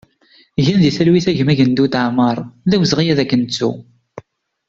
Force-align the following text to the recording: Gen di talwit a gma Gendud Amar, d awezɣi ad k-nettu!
Gen 0.65 0.77
di 0.83 0.91
talwit 0.95 1.27
a 1.29 1.31
gma 1.37 1.53
Gendud 1.59 1.93
Amar, 2.03 2.37
d 2.69 2.71
awezɣi 2.75 3.05
ad 3.13 3.19
k-nettu! 3.25 3.71